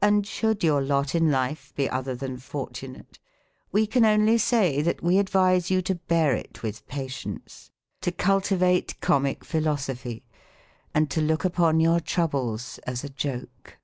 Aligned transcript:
And 0.00 0.26
should 0.26 0.64
your 0.64 0.80
lot 0.80 1.14
in 1.14 1.30
life 1.30 1.74
be 1.76 1.86
other 1.90 2.14
than 2.14 2.38
fortunate, 2.38 3.18
we 3.70 3.86
can 3.86 4.06
only 4.06 4.38
say, 4.38 4.80
that 4.80 5.02
we 5.02 5.18
advise 5.18 5.70
you 5.70 5.82
to 5.82 5.96
bear 5.96 6.34
it 6.34 6.62
with 6.62 6.86
patience; 6.88 7.70
to 8.00 8.10
cultivate 8.10 8.98
Comic 9.02 9.44
Phil 9.44 9.64
osophy; 9.64 10.22
and 10.94 11.10
to 11.10 11.20
look 11.20 11.44
upon 11.44 11.78
your 11.78 12.00
troubles 12.00 12.78
as 12.86 13.04
a 13.04 13.10
joke. 13.10 13.76